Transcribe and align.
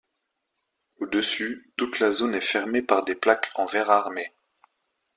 Au-dessus, 0.99 1.71
toute 1.77 1.99
la 1.99 2.09
zone 2.09 2.33
est 2.33 2.41
fermée 2.41 2.81
par 2.81 3.05
des 3.05 3.13
plaques 3.13 3.51
en 3.53 3.67
verre 3.67 3.91
armé. 3.91 4.33